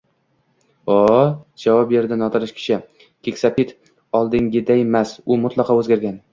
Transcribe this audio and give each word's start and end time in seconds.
O-o-o,– 0.93 1.19
javob 1.65 1.91
berdi 1.97 2.17
notanish 2.23 2.55
kishi,– 2.61 2.79
Keksa 3.29 3.55
Pit 3.61 3.77
oldingidaymas, 4.23 5.15
u 5.37 5.43
mutlaqo 5.47 5.81
oʻzgargan. 5.85 6.23